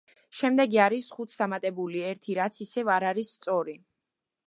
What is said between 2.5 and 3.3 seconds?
ისევ არ